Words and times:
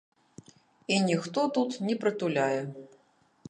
І 0.87 0.95
ніхто 1.09 1.43
тут 1.59 1.77
не 1.91 1.95
прытуляе. 2.05 2.59